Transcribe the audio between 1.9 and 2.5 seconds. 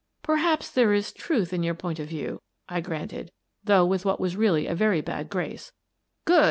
of view,"